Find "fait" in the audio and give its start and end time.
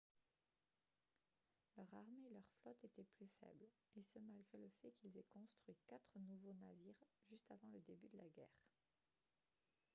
4.81-4.91